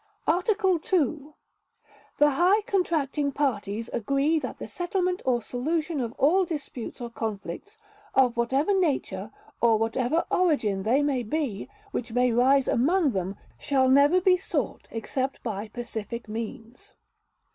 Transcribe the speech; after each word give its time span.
"Article 0.25 0.79
II. 0.91 1.33
The 2.17 2.31
High 2.31 2.61
Contracting 2.65 3.31
Parties 3.33 3.87
agree 3.93 4.39
that 4.39 4.57
the 4.57 4.67
settlement 4.67 5.21
or 5.25 5.43
solution 5.43 6.01
of 6.01 6.13
all 6.13 6.43
disputes 6.43 6.99
or 6.99 7.11
conflicts 7.11 7.77
of 8.15 8.35
whatever 8.35 8.73
nature 8.73 9.29
or 9.61 9.77
whatever 9.77 10.25
origin 10.31 10.81
they 10.81 11.03
may 11.03 11.21
be, 11.21 11.69
which 11.91 12.13
may 12.13 12.31
arise 12.31 12.67
among 12.67 13.11
them, 13.11 13.35
shall 13.59 13.87
never 13.89 14.19
be 14.19 14.37
sought 14.37 14.87
except 14.89 15.43
by 15.43 15.67
pacific 15.67 16.27
means." 16.27 16.95